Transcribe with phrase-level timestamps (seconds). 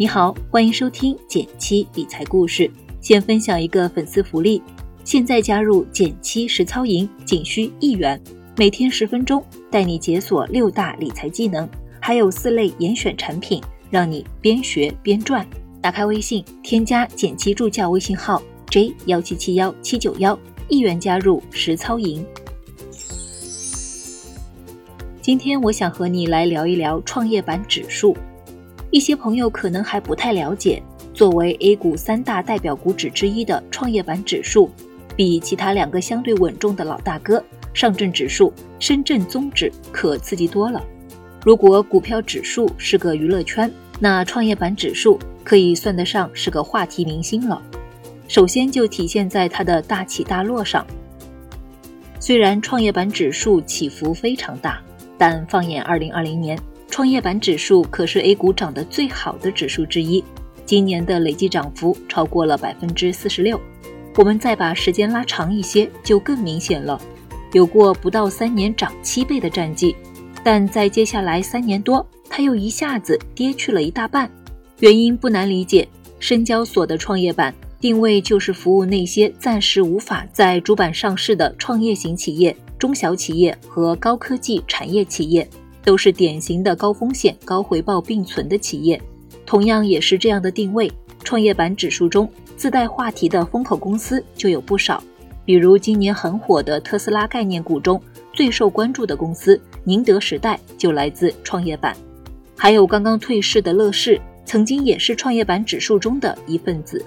[0.00, 2.70] 你好，欢迎收听减七理财故事。
[3.00, 4.62] 先分享一个粉丝福利，
[5.02, 8.22] 现在加入减七实操营仅需一元，
[8.56, 11.68] 每天十分钟，带你解锁六大理财技能，
[12.00, 15.44] 还有四类严选产品，让你边学边赚。
[15.82, 18.40] 打开微信，添加减七助教微信号
[18.70, 20.38] j 幺七七幺七九幺，
[20.68, 22.24] 一元加入实操营。
[25.20, 28.16] 今天我想和你来聊一聊创业板指数。
[28.90, 34.70] 一些朋友可能还不太了解，作为 A 股三大代表股指之一的创业板指数，
[35.14, 37.42] 比其他两个相对稳重的老大哥
[37.74, 40.82] 上证指数、深圳综指可刺激多了。
[41.44, 43.70] 如果股票指数是个娱乐圈，
[44.00, 47.60] 那创业板指数可以算得上是个话题明星了。
[48.26, 50.86] 首先就体现在它的大起大落上。
[52.20, 54.80] 虽然创业板指数起伏非常大，
[55.16, 56.58] 但放眼2020年。
[56.90, 60.22] 创业板指数可是 A 股涨得最好的指数之一，
[60.64, 63.60] 今年的累计涨幅超过了百分之四十六。
[64.16, 67.00] 我们再把时间拉长一些，就更明显了，
[67.52, 69.94] 有过不到三年涨七倍的战绩，
[70.42, 74.28] 但在接下来三年多，它又一下子跌去了一大半。
[74.80, 75.86] 原因不难理解，
[76.18, 85.48] 深交所的创业板定位就是服务那些暂时无法在主板上市的创业型企业、中小企业和高科技产业企业。
[85.84, 89.00] 都是典型的高风险高回报并存的企业，
[89.46, 90.90] 同样也是这样的定位。
[91.24, 95.02] 创业板指数中自带话题的风口公司就有不少，
[95.44, 98.00] 比如今年很火的特斯拉概念股中
[98.32, 101.96] 最受关注的公司宁德时代就来自创业板，
[102.56, 107.04] 还有刚刚退市的乐视，曾经也是创业板指数中的一份子。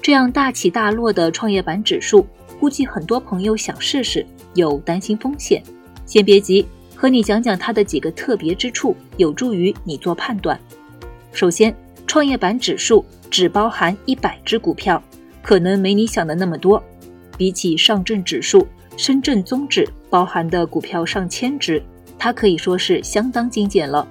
[0.00, 2.26] 这样大起大落的创业板指数，
[2.58, 5.62] 估计很多朋友想试试，又担心风险，
[6.06, 6.66] 先别急。
[7.02, 10.56] 和你讲讲它的几个特别之处，有助于你做判断。
[11.32, 11.74] 首先，
[12.06, 15.02] 创业板指数只包含一百只股票，
[15.42, 16.80] 可能没你想的那么多。
[17.36, 18.64] 比起上证指数、
[18.96, 21.82] 深圳综指包含的股票上千只，
[22.16, 24.06] 它可以说是相当精简了。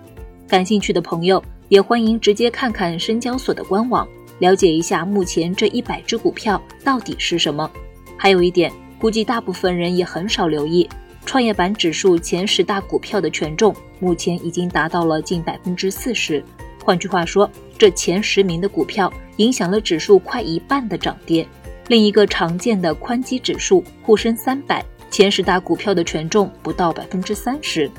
[0.46, 4.06] 感兴趣的朋友也欢迎直接看看深交所的官网，
[4.40, 7.72] 了解一下目前这一百只股票到底是什么。
[8.18, 10.90] 还有一点，估计大部分人也很少留意。
[11.26, 16.44] 创业板指数前十大股票的权重目前已经达到了近百分之四十，
[16.84, 21.48] 换句话说，这前十名的股票影响了指数快一半的涨跌。
[21.88, 27.90] 另一个常见的宽基指数沪深三百前十大股票的权重不到百分之三十。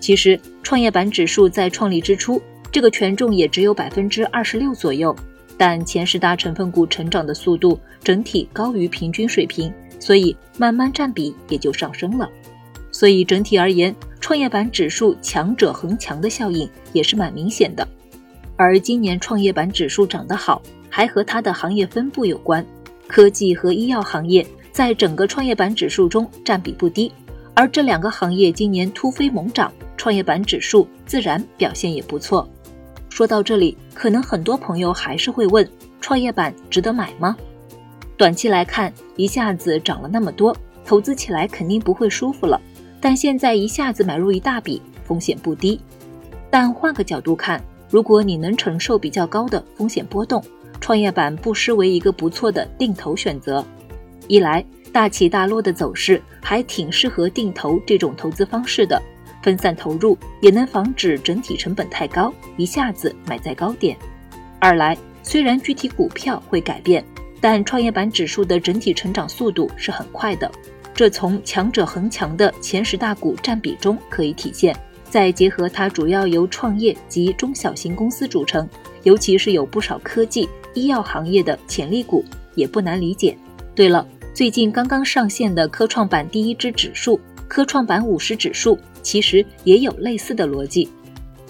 [0.00, 5.14] 其实，创业板指数在创立之初，这个权重也只有百分之二十六左右，
[5.56, 12.28] 但前十大成分股成长的速度整体高于平均水平，所以慢慢占比也就上升了。
[12.94, 17.86] 所以整体而言，创业板指数强者恒强的效应也是蛮明显的。
[18.54, 22.64] 而今年创业板指数涨得好，还和它的行业分布有关。
[23.08, 27.10] 科技和医药行业在整个创业板指数中占比不低，
[27.52, 32.48] 而这两个行业今年突飞猛涨，创业板指数自然表现也不错。
[33.10, 35.68] 说到这里，可能很多朋友还是会问：
[36.00, 37.36] 创业板值得买吗？
[38.16, 42.60] 短期来看，一下子涨了那么多，投资起来肯定不会舒服了。
[43.00, 45.80] 但现在一下子买入一大笔，风险不低。
[46.50, 50.42] 但换个角度看，如果你能承受比较高的风险波动，
[50.80, 53.64] 创业板不失为一个不错的定投选择。
[54.28, 59.00] 一来大起大落的走势还挺适合定投这种投资方式的，
[59.42, 63.96] 分散投入也能防止整体成本太高，一下子买在高点。
[64.58, 67.04] 二来虽然具体股票会改变，
[67.40, 70.50] 但创业板指数的整体成长速度是很快的。
[70.94, 74.74] 这从强者恒强的前十大股占比中可以体现，
[75.10, 78.68] 再结合它主要由创业及中小型公司组成，
[79.02, 82.24] 尤其是有不少科技、医药行业的潜力股，
[82.54, 83.36] 也不难理解。
[83.74, 87.18] 对了，最近刚刚上线的科创板第一支指数——
[87.48, 90.88] 科创板五十指数，其实也有类似的逻辑。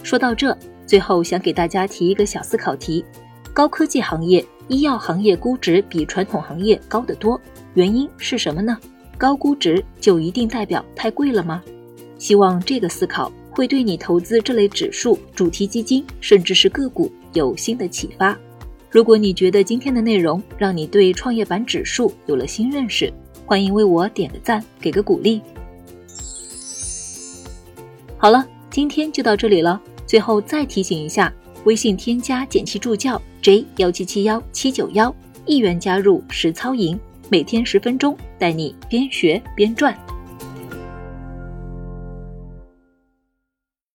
[0.03, 0.57] 说到这，
[0.87, 3.05] 最后想给大家提一个小思考题：
[3.53, 7.39] 高科技行业、医药行业估值比传统行业高得多，
[7.75, 8.79] 原因是什么呢？
[9.17, 11.63] 高估值就一定代表太贵了吗？
[12.19, 18.37] 希望这个思考会对你投资这类指数、主题基金，甚至是个股有新的启发。
[18.91, 23.13] 如果你觉得今天的内容让你对创业板指数有了新认识，
[23.45, 25.41] 欢迎为我点个赞，给个鼓励。
[28.17, 29.81] 好了，今天就到这里了。
[30.07, 31.33] 最后再提醒一下，
[31.65, 35.15] 微信添加“简七助教 ”J 幺七七幺七九幺，
[35.45, 36.99] 一元加入实操营。
[37.31, 39.97] 每天十分钟，带你边学边赚。